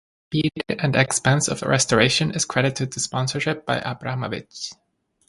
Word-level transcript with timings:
Speed 0.29 0.53
and 0.67 0.95
expense 0.95 1.47
of 1.47 1.61
restoration 1.61 2.31
is 2.31 2.43
credited 2.45 2.91
to 2.91 2.99
sponsorship 2.99 3.67
by 3.67 3.77
Abramovich. 3.77 4.71